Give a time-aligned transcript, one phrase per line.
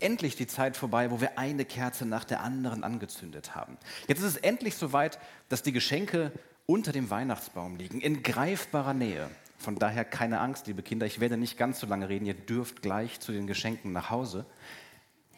[0.00, 3.76] endlich die Zeit vorbei, wo wir eine Kerze nach der anderen angezündet haben.
[4.06, 6.32] Jetzt ist es endlich soweit, dass die Geschenke
[6.66, 9.30] unter dem Weihnachtsbaum liegen, in greifbarer Nähe.
[9.58, 12.82] Von daher keine Angst, liebe Kinder, ich werde nicht ganz so lange reden, ihr dürft
[12.82, 14.46] gleich zu den Geschenken nach Hause.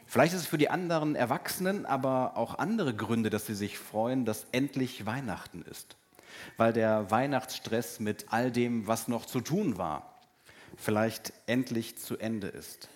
[0.07, 4.24] Vielleicht ist es für die anderen Erwachsenen aber auch andere Gründe, dass sie sich freuen,
[4.24, 5.97] dass endlich Weihnachten ist.
[6.56, 10.21] Weil der Weihnachtsstress mit all dem, was noch zu tun war,
[10.77, 12.88] vielleicht endlich zu Ende ist.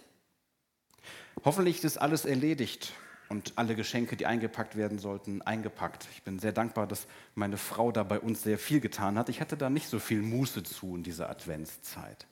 [1.45, 2.93] Hoffentlich ist alles erledigt
[3.29, 6.07] und alle Geschenke, die eingepackt werden sollten, eingepackt.
[6.13, 9.29] Ich bin sehr dankbar, dass meine Frau da bei uns sehr viel getan hat.
[9.29, 12.27] Ich hatte da nicht so viel Muße zu in dieser Adventszeit.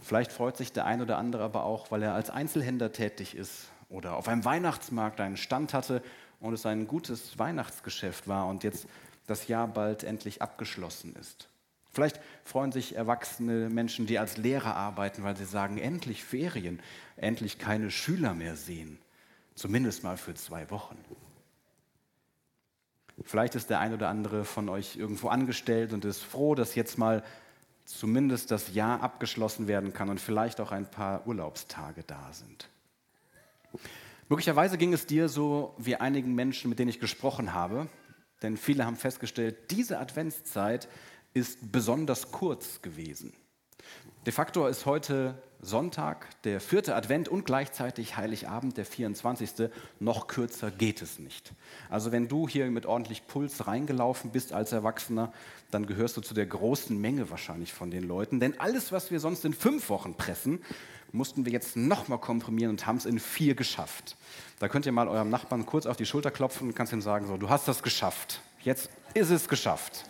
[0.00, 3.68] Vielleicht freut sich der ein oder andere aber auch, weil er als Einzelhändler tätig ist
[3.88, 6.02] oder auf einem Weihnachtsmarkt einen Stand hatte
[6.40, 8.86] und es ein gutes Weihnachtsgeschäft war und jetzt
[9.26, 11.48] das Jahr bald endlich abgeschlossen ist.
[11.94, 16.80] Vielleicht freuen sich erwachsene Menschen, die als Lehrer arbeiten, weil sie sagen, endlich Ferien,
[17.16, 18.98] endlich keine Schüler mehr sehen,
[19.54, 20.98] zumindest mal für zwei Wochen.
[23.22, 26.98] Vielleicht ist der ein oder andere von euch irgendwo angestellt und ist froh, dass jetzt
[26.98, 27.22] mal
[27.84, 32.68] zumindest das Jahr abgeschlossen werden kann und vielleicht auch ein paar Urlaubstage da sind.
[34.28, 37.86] Möglicherweise ging es dir so wie einigen Menschen, mit denen ich gesprochen habe,
[38.42, 40.88] denn viele haben festgestellt, diese Adventszeit
[41.34, 43.34] ist besonders kurz gewesen.
[44.24, 49.70] De facto ist heute Sonntag, der vierte Advent und gleichzeitig Heiligabend, der 24.
[49.98, 51.52] Noch kürzer geht es nicht.
[51.90, 55.32] Also wenn du hier mit ordentlich Puls reingelaufen bist als Erwachsener,
[55.70, 58.40] dann gehörst du zu der großen Menge wahrscheinlich von den Leuten.
[58.40, 60.62] Denn alles, was wir sonst in fünf Wochen pressen,
[61.12, 64.16] mussten wir jetzt nochmal komprimieren und haben es in vier geschafft.
[64.58, 67.26] Da könnt ihr mal eurem Nachbarn kurz auf die Schulter klopfen und kannst ihm sagen,
[67.26, 68.40] so, du hast das geschafft.
[68.60, 70.04] Jetzt ist es geschafft.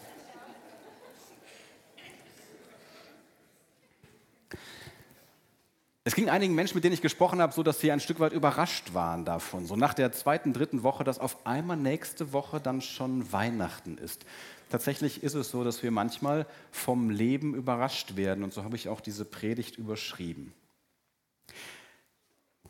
[6.07, 8.35] Es ging einigen Menschen, mit denen ich gesprochen habe, so, dass sie ein Stück weit
[8.35, 9.65] überrascht waren davon.
[9.65, 14.27] So nach der zweiten, dritten Woche, dass auf einmal nächste Woche dann schon Weihnachten ist.
[14.69, 18.45] Tatsächlich ist es so, dass wir manchmal vom Leben überrascht werden.
[18.45, 20.53] Und so habe ich auch diese Predigt überschrieben.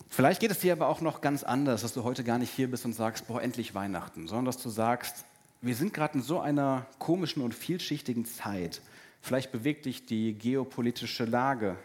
[0.09, 2.71] Vielleicht geht es dir aber auch noch ganz anders, dass du heute gar nicht hier
[2.71, 5.25] bist und sagst, boah, endlich Weihnachten, sondern dass du sagst,
[5.61, 8.81] wir sind gerade in so einer komischen und vielschichtigen Zeit.
[9.21, 11.77] Vielleicht bewegt dich die geopolitische Lage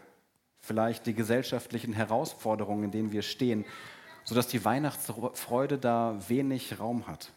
[0.60, 3.64] vielleicht die gesellschaftlichen Herausforderungen, in denen wir stehen,
[4.24, 7.32] sodass die Weihnachtsfreude da wenig Raum hat.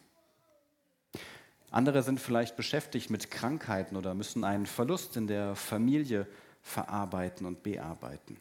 [1.70, 6.28] Andere sind vielleicht beschäftigt mit Krankheiten oder müssen einen Verlust in der Familie
[6.62, 8.36] verarbeiten und bearbeiten.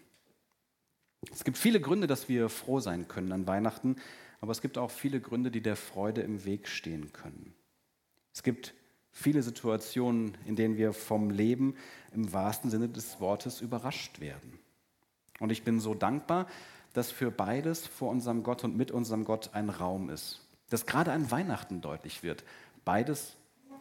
[1.32, 3.96] Es gibt viele Gründe, dass wir froh sein können an Weihnachten,
[4.40, 7.56] aber es gibt auch viele Gründe, die der Freude im Weg stehen können.
[8.34, 8.74] Es gibt
[9.12, 11.76] viele Situationen, in denen wir vom Leben
[12.14, 14.60] im wahrsten Sinne des Wortes überrascht werden.
[15.44, 16.48] Und ich bin so dankbar,
[16.94, 20.40] dass für beides vor unserem Gott und mit unserem Gott ein Raum ist.
[20.70, 22.46] Dass gerade an Weihnachten deutlich wird.
[22.86, 23.36] Beides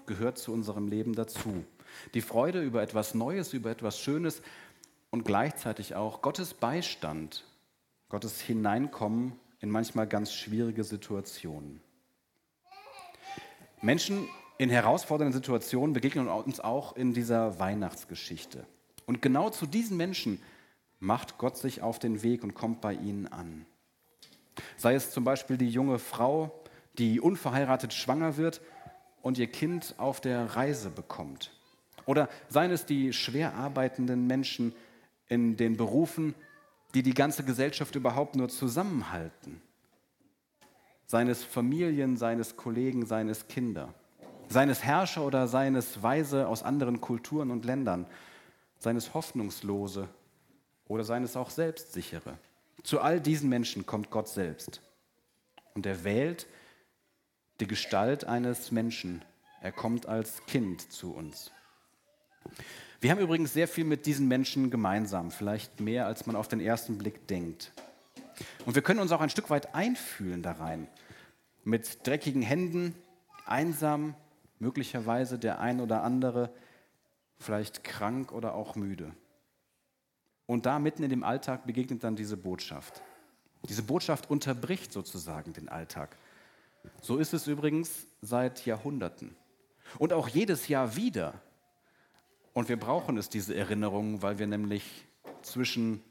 [0.07, 1.65] gehört zu unserem Leben dazu.
[2.15, 4.43] Die Freude über etwas Neues, über etwas Schönes
[5.13, 7.45] und gleichzeitig auch Gottes Beistand,
[8.09, 11.81] Gottes Hineinkommen in manchmal ganz schwierige Situationen.
[13.81, 14.29] Menschen
[14.59, 18.67] in herausfordernden Situationen begegnen uns auch in dieser Weihnachtsgeschichte.
[19.07, 20.43] Und genau zu diesen Menschen
[21.03, 23.67] macht Gott sich auf den Weg und kommt bei ihnen an.
[24.77, 26.63] Sei es zum Beispiel die junge Frau,
[26.97, 28.61] die unverheiratet schwanger wird
[29.21, 31.53] und ihr Kind auf der Reise bekommt.
[32.07, 34.75] Oder seien es die schwer arbeitenden Menschen
[35.29, 36.37] in den Berufen,
[36.95, 39.61] die die ganze Gesellschaft überhaupt nur zusammenhalten.
[41.07, 43.93] Seines Familien, seines Kollegen, seines Kinder.
[44.49, 48.07] Seines Herrscher oder seines Weise aus anderen Kulturen und Ländern.
[48.79, 50.09] Seines Hoffnungslose
[50.93, 52.39] oder seien es auch Selbstsichere.
[52.83, 54.83] Zu all diesen Menschen kommt Gott selbst.
[55.73, 56.47] Und er wählt
[57.61, 59.25] die Gestalt eines Menschen.
[59.63, 61.51] Er kommt als Kind zu uns.
[63.01, 66.61] Wir haben übrigens sehr viel mit diesen Menschen gemeinsam, vielleicht mehr, als man auf den
[66.61, 67.73] ersten Blick denkt.
[68.67, 70.89] Und wir können uns auch ein Stück weit einfühlen da rein.
[71.65, 72.95] Mit dreckigen Händen,
[73.47, 74.15] einsam,
[74.59, 76.53] möglicherweise der ein oder andere,
[77.39, 79.15] vielleicht krank oder auch müde.
[80.53, 83.01] Und da mitten in dem Alltag begegnet dann diese Botschaft.
[83.71, 86.15] Diese Botschaft unterbricht sozusagen den Alltag.
[87.01, 89.35] So ist es übrigens seit Jahrhunderten.
[89.99, 91.41] Und auch jedes Jahr wieder.
[92.53, 95.07] Und wir brauchen es, diese Erinnerungen, weil wir nämlich
[95.41, 96.03] zwischen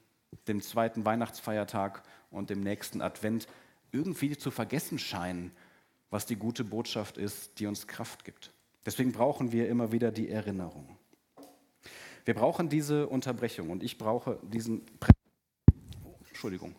[0.48, 2.02] dem zweiten Weihnachtsfeiertag
[2.32, 3.48] und dem nächsten Advent
[3.92, 5.52] irgendwie zu vergessen scheinen,
[6.10, 8.52] was die gute Botschaft ist, die uns Kraft gibt.
[8.88, 10.98] Deswegen brauchen wir immer wieder die Erinnerung.
[12.26, 14.84] Wir brauchen diese Unterbrechung und ich brauche diesen.
[16.04, 16.76] Oh, Entschuldigung.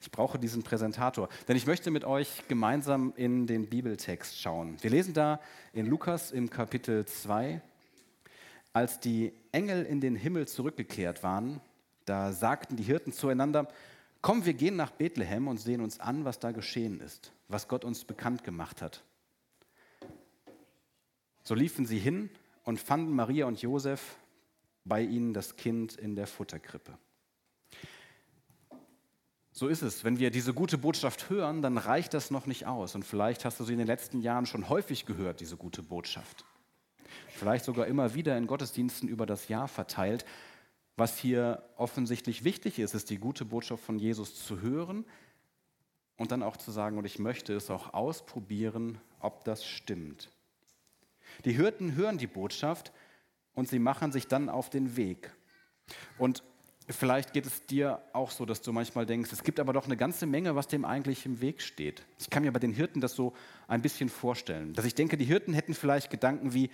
[0.00, 4.76] Ich brauche diesen Präsentator, denn ich möchte mit euch gemeinsam in den Bibeltext schauen.
[4.82, 5.40] Wir lesen da
[5.72, 7.60] in Lukas im Kapitel 2,
[8.74, 11.60] als die Engel in den Himmel zurückgekehrt waren,
[12.04, 13.68] da sagten die Hirten zueinander,
[14.20, 17.84] komm, wir gehen nach Bethlehem und sehen uns an, was da geschehen ist, was Gott
[17.84, 19.02] uns bekannt gemacht hat.
[21.44, 22.30] So liefen sie hin
[22.64, 24.16] und fanden Maria und Josef
[24.84, 26.96] bei ihnen das Kind in der Futterkrippe.
[29.56, 30.02] So ist es.
[30.02, 32.96] Wenn wir diese gute Botschaft hören, dann reicht das noch nicht aus.
[32.96, 36.44] Und vielleicht hast du sie in den letzten Jahren schon häufig gehört, diese gute Botschaft.
[37.28, 40.24] Vielleicht sogar immer wieder in Gottesdiensten über das Jahr verteilt.
[40.96, 45.04] Was hier offensichtlich wichtig ist, ist die gute Botschaft von Jesus zu hören
[46.16, 50.30] und dann auch zu sagen, und ich möchte es auch ausprobieren, ob das stimmt.
[51.44, 52.92] Die Hirten hören die Botschaft
[53.54, 55.30] und sie machen sich dann auf den Weg.
[56.18, 56.42] Und
[56.88, 59.96] vielleicht geht es dir auch so, dass du manchmal denkst, es gibt aber doch eine
[59.96, 62.04] ganze Menge, was dem eigentlich im Weg steht.
[62.18, 63.32] Ich kann mir bei den Hirten das so
[63.68, 66.70] ein bisschen vorstellen, dass ich denke, die Hirten hätten vielleicht Gedanken wie,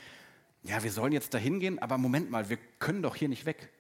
[0.63, 3.71] ja, wir sollen jetzt dahin gehen, aber Moment mal, wir können doch hier nicht weg.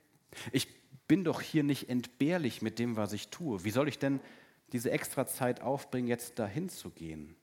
[0.52, 0.68] Ich
[1.08, 3.64] bin doch hier nicht entbehrlich mit dem, was ich tue.
[3.64, 4.20] Wie soll ich denn
[4.72, 7.34] diese extra Zeit aufbringen, jetzt dahin zu gehen?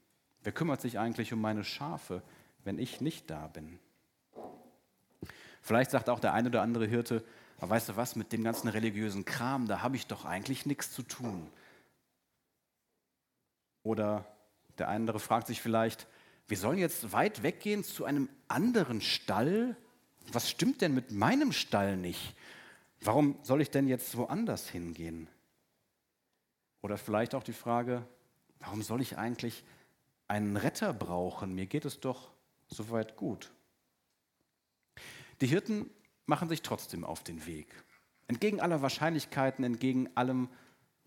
[0.44, 2.24] Wer kümmert sich eigentlich um meine Schafe,
[2.64, 3.80] wenn ich nicht da bin?
[5.68, 7.26] Vielleicht sagt auch der eine oder andere Hirte,
[7.58, 10.94] aber weißt du was, mit dem ganzen religiösen Kram, da habe ich doch eigentlich nichts
[10.94, 11.52] zu tun.
[13.84, 14.26] Oder
[14.78, 16.08] der andere fragt sich vielleicht,
[16.48, 19.76] wir sollen jetzt weit weggehen zu einem anderen Stall?
[20.32, 22.34] Was stimmt denn mit meinem Stall nicht?
[23.02, 25.28] Warum soll ich denn jetzt woanders hingehen?
[26.82, 28.08] Oder vielleicht auch die Frage,
[28.60, 29.66] warum soll ich eigentlich
[30.30, 31.56] einen Retter brauchen?
[31.56, 32.32] Mir geht es doch
[32.70, 33.52] soweit gut.
[35.42, 35.90] Die Hirten
[36.26, 37.68] machen sich trotzdem auf den Weg.
[38.28, 40.50] Entgegen aller Wahrscheinlichkeiten, entgegen allem,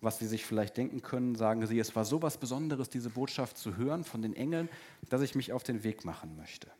[0.01, 3.59] was sie sich vielleicht denken können, sagen sie, es war so was Besonderes, diese Botschaft
[3.59, 4.69] zu hören von den Engeln,
[5.09, 6.71] dass ich mich auf den Weg machen möchte.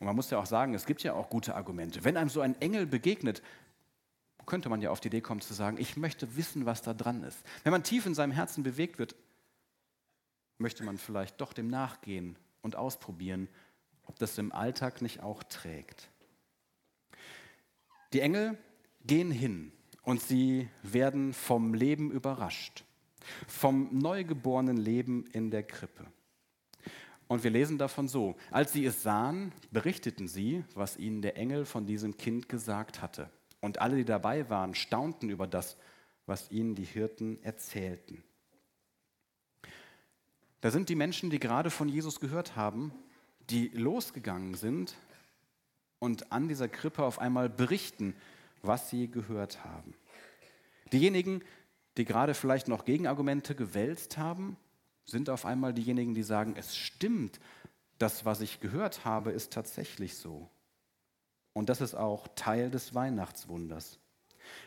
[0.00, 2.04] Und man muss ja auch sagen, es gibt ja auch gute Argumente.
[2.04, 3.42] Wenn einem so ein Engel begegnet,
[4.46, 7.24] könnte man ja auf die Idee kommen zu sagen, ich möchte wissen, was da dran
[7.24, 7.38] ist.
[7.64, 9.14] Wenn man tief in seinem Herzen bewegt wird,
[10.58, 13.48] möchte man vielleicht doch dem nachgehen und ausprobieren,
[14.04, 16.08] ob das im Alltag nicht auch trägt.
[18.16, 18.56] Die Engel
[19.04, 22.82] gehen hin und sie werden vom Leben überrascht,
[23.46, 26.06] vom neugeborenen Leben in der Krippe.
[27.28, 31.66] Und wir lesen davon so, als sie es sahen, berichteten sie, was ihnen der Engel
[31.66, 33.28] von diesem Kind gesagt hatte.
[33.60, 35.76] Und alle, die dabei waren, staunten über das,
[36.24, 38.24] was ihnen die Hirten erzählten.
[40.62, 42.92] Da sind die Menschen, die gerade von Jesus gehört haben,
[43.50, 44.96] die losgegangen sind
[45.98, 48.14] und an dieser Krippe auf einmal berichten,
[48.62, 49.94] was sie gehört haben.
[50.92, 51.42] Diejenigen,
[51.96, 54.56] die gerade vielleicht noch Gegenargumente gewälzt haben,
[55.04, 57.40] sind auf einmal diejenigen, die sagen, es stimmt,
[57.98, 60.48] das, was ich gehört habe, ist tatsächlich so.
[61.52, 63.98] Und das ist auch Teil des Weihnachtswunders.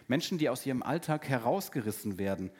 [0.07, 2.51] Menschen, die aus ihrem Alltag herausgerissen werden,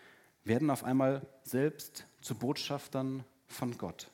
[0.43, 4.11] werden auf einmal selbst zu Botschaftern von Gott.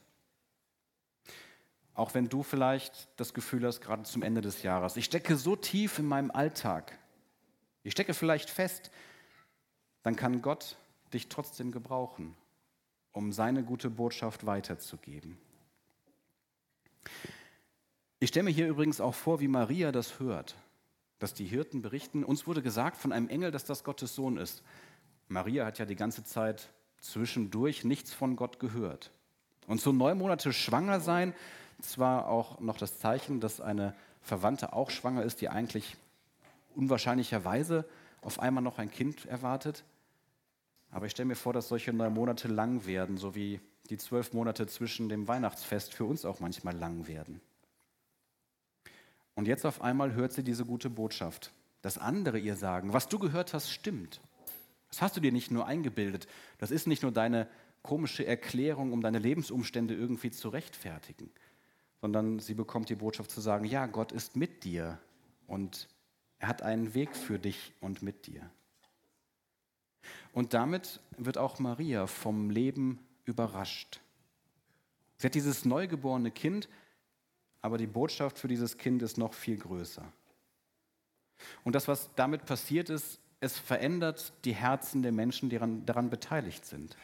[1.96, 5.56] Auch wenn du vielleicht das Gefühl hast, gerade zum Ende des Jahres, ich stecke so
[5.56, 7.00] tief in meinem Alltag,
[7.84, 8.92] ich stecke vielleicht fest,
[10.04, 10.78] dann kann Gott
[11.14, 12.36] dich trotzdem gebrauchen,
[13.14, 15.38] um seine gute Botschaft weiterzugeben.
[18.20, 20.56] Ich stelle mir hier übrigens auch vor, wie Maria das hört,
[21.20, 24.64] dass die Hirten berichten, uns wurde gesagt von einem Engel, dass das Gottes Sohn ist.
[25.30, 29.12] Maria hat ja die ganze Zeit zwischendurch nichts von Gott gehört.
[29.68, 31.34] Und so neun Monate schwanger sein,
[31.82, 35.96] zwar auch noch das Zeichen, dass eine Verwandte auch schwanger ist, die eigentlich
[36.76, 37.86] unwahrscheinlicherweise
[38.22, 39.84] auf einmal noch ein Kind erwartet.
[40.92, 44.34] Aber ich stelle mir vor, dass solche neun Monate lang werden, so wie die zwölf
[44.34, 47.42] Monate zwischen dem Weihnachtsfest für uns auch manchmal lang werden.
[49.36, 51.52] Und jetzt auf einmal hört sie diese gute Botschaft,
[51.82, 54.22] dass andere ihr sagen, was du gehört hast, stimmt.
[54.90, 56.28] Das hast du dir nicht nur eingebildet,
[56.58, 57.48] das ist nicht nur deine
[57.84, 61.30] komische Erklärung, um deine Lebensumstände irgendwie zu rechtfertigen,
[62.06, 65.00] sondern sie bekommt die Botschaft zu sagen, ja, Gott ist mit dir
[65.48, 65.88] und
[66.38, 68.50] er hat einen Weg für dich und mit dir.
[70.32, 74.02] Und damit wird auch Maria vom Leben überrascht.
[75.18, 76.70] Sie hat dieses neugeborene Kind
[77.66, 80.04] aber die Botschaft für dieses Kind ist noch viel größer.
[81.64, 86.12] Und das, was damit passiert ist, es verändert die Herzen der Menschen, die daran, daran
[86.12, 86.96] beteiligt sind.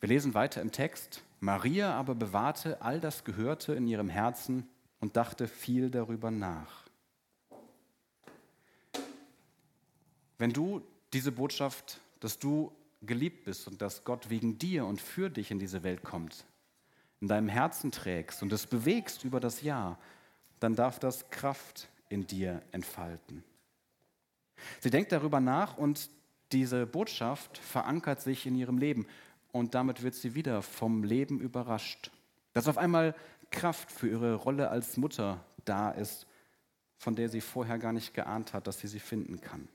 [0.00, 1.22] Wir lesen weiter im Text.
[1.40, 4.66] Maria aber bewahrte all das Gehörte in ihrem Herzen
[4.98, 6.86] und dachte viel darüber nach.
[10.38, 15.28] Wenn du diese Botschaft, dass du geliebt bist und dass Gott wegen dir und für
[15.28, 16.46] dich in diese Welt kommt,
[17.20, 19.98] in deinem Herzen trägst und es bewegst über das Jahr,
[20.60, 23.44] dann darf das Kraft in dir entfalten.
[24.80, 26.08] Sie denkt darüber nach und
[26.52, 29.06] diese Botschaft verankert sich in ihrem Leben
[29.52, 32.10] und damit wird sie wieder vom Leben überrascht.
[32.52, 33.14] Dass auf einmal
[33.50, 36.26] Kraft für ihre Rolle als Mutter da ist,
[36.98, 39.68] von der sie vorher gar nicht geahnt hat, dass sie sie finden kann.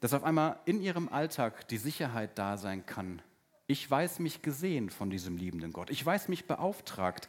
[0.00, 3.22] Dass auf einmal in ihrem Alltag die Sicherheit da sein kann.
[3.66, 5.90] Ich weiß mich gesehen von diesem liebenden Gott.
[5.90, 7.28] Ich weiß mich beauftragt,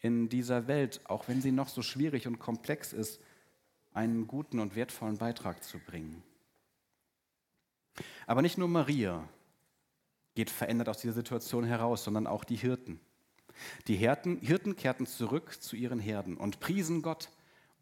[0.00, 3.20] in dieser Welt, auch wenn sie noch so schwierig und komplex ist,
[3.94, 6.22] einen guten und wertvollen Beitrag zu bringen.
[8.26, 9.28] Aber nicht nur Maria
[10.34, 13.00] geht verändert aus dieser Situation heraus, sondern auch die Hirten.
[13.86, 17.30] Die Hirten, Hirten kehrten zurück zu ihren Herden und priesen Gott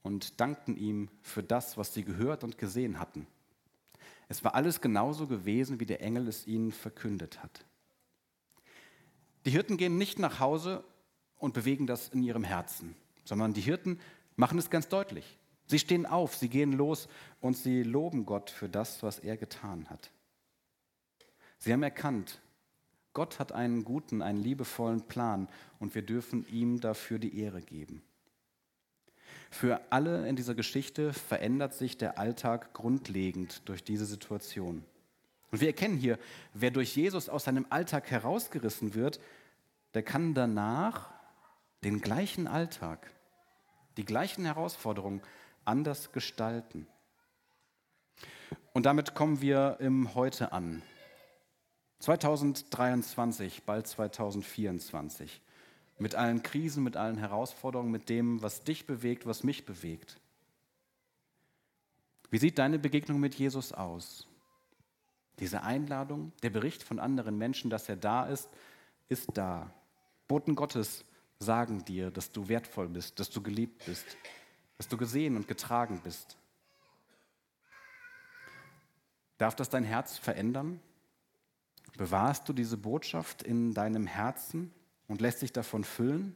[0.02, 3.26] und dankten ihm für das, was sie gehört und gesehen hatten.
[4.28, 7.64] Es war alles genauso gewesen, wie der Engel es ihnen verkündet hat.
[9.45, 10.85] Die Hirten gehen nicht nach Hause
[11.38, 13.99] und bewegen das in ihrem Herzen, sondern die Hirten
[14.37, 15.38] machen es ganz deutlich.
[15.66, 17.09] Sie stehen auf, sie gehen los
[17.40, 20.11] und sie loben Gott für das, was er getan hat.
[21.60, 22.40] Sie haben erkannt,
[23.12, 25.48] Gott hat einen guten, einen liebevollen Plan
[25.78, 28.02] und wir dürfen ihm dafür die Ehre geben.
[29.50, 34.84] Für alle in dieser Geschichte verändert sich der Alltag grundlegend durch diese Situation.
[35.50, 36.18] Und wir erkennen hier,
[36.54, 39.20] wer durch Jesus aus seinem Alltag herausgerissen wird,
[39.94, 41.10] der kann danach
[41.82, 43.10] den gleichen Alltag,
[43.96, 45.20] die gleichen Herausforderungen
[45.64, 46.86] anders gestalten.
[48.72, 50.82] Und damit kommen wir im Heute an.
[52.00, 55.40] 2023, bald 2024.
[55.99, 60.19] Mit allen Krisen, mit allen Herausforderungen, mit dem, was dich bewegt, was mich bewegt.
[62.30, 64.26] Wie sieht deine Begegnung mit Jesus aus?
[65.40, 68.49] Diese Einladung, der Bericht von anderen Menschen, dass er da ist,
[69.09, 69.71] ist da.
[70.26, 71.04] Boten Gottes
[71.38, 74.07] sagen dir, dass du wertvoll bist, dass du geliebt bist,
[74.78, 76.38] dass du gesehen und getragen bist.
[79.37, 80.80] Darf das dein Herz verändern?
[81.97, 84.73] Bewahrst du diese Botschaft in deinem Herzen
[85.09, 86.35] und lässt dich davon füllen?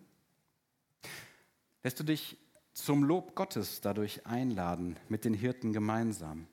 [1.83, 2.37] Lässt du dich
[2.73, 6.47] zum Lob Gottes dadurch einladen mit den Hirten gemeinsam?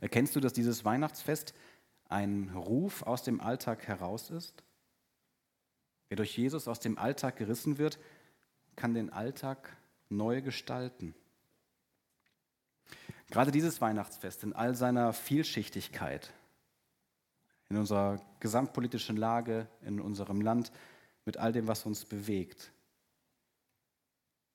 [0.00, 1.54] Erkennst du, dass dieses Weihnachtsfest
[2.08, 4.64] ein Ruf aus dem Alltag heraus ist?
[6.08, 7.98] Wer durch Jesus aus dem Alltag gerissen wird,
[8.76, 9.76] kann den Alltag
[10.08, 11.14] neu gestalten.
[13.30, 16.32] Gerade dieses Weihnachtsfest in all seiner Vielschichtigkeit,
[17.72, 20.70] in unserer gesamtpolitischen Lage, in unserem Land,
[21.24, 22.70] mit all dem, was uns bewegt,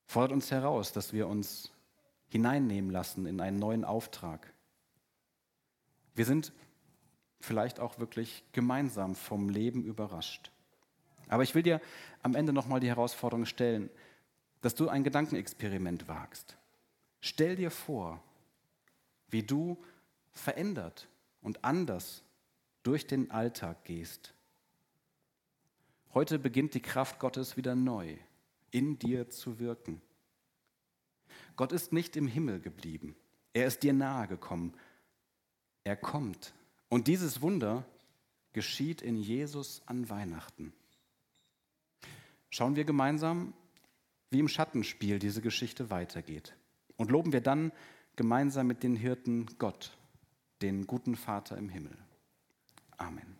[0.06, 1.72] fordert uns heraus, dass wir uns
[2.28, 4.54] hineinnehmen lassen in einen neuen Auftrag.
[6.14, 6.54] Wir sind
[7.40, 10.52] vielleicht auch wirklich gemeinsam vom Leben überrascht.
[11.28, 11.82] Aber ich will dir
[12.22, 13.90] am Ende nochmal die Herausforderung stellen,
[14.62, 16.56] dass du ein Gedankenexperiment wagst.
[17.20, 18.22] Stell dir vor,
[19.28, 19.76] wie du
[20.34, 21.08] verändert
[21.42, 22.24] und anders
[22.88, 24.34] durch den Alltag gehst.
[26.14, 28.16] Heute beginnt die Kraft Gottes wieder neu
[28.72, 30.02] in dir zu wirken.
[31.58, 33.18] Gott ist nicht im Himmel geblieben.
[33.52, 34.74] Er ist dir nahe gekommen.
[35.84, 36.54] Er kommt.
[36.88, 37.86] Und dieses Wunder
[38.54, 40.72] geschieht in Jesus an Weihnachten.
[42.50, 43.54] Schauen wir gemeinsam
[44.30, 46.56] wie im Schattenspiel diese Geschichte weitergeht.
[46.96, 47.74] Und loben wir dann
[48.16, 49.98] gemeinsam mit den Hirten Gott,
[50.62, 51.98] den guten Vater im Himmel.
[53.00, 53.37] Amen.